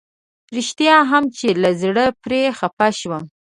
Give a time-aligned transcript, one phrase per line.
[0.55, 3.23] رښتيا هم چې له زړه پرې خفه شوم.